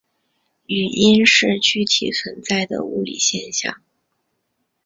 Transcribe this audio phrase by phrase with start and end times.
[0.65, 3.83] 语音是具体存在的物理现象。